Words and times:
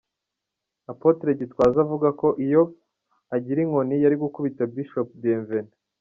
Apotre 0.91 1.29
Gitwaza 1.39 1.77
avuga 1.85 2.07
ko 2.19 2.27
iyo 2.45 2.61
agira 3.35 3.59
inkoni 3.65 3.95
yari 4.03 4.15
gukubita 4.23 4.61
Bishop 4.73 5.07
Bienvenue. 5.21 5.73